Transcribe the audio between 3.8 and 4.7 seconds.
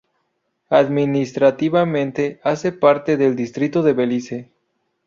de Belice.